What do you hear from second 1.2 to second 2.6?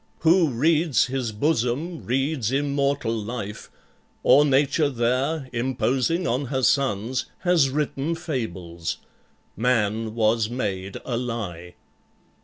bosom reads